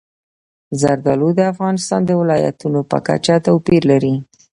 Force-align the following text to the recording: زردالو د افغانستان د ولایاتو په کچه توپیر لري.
زردالو 0.81 1.29
د 1.37 1.41
افغانستان 1.53 2.01
د 2.05 2.11
ولایاتو 2.21 2.67
په 2.91 2.97
کچه 3.07 3.35
توپیر 3.45 3.81
لري. 3.91 4.15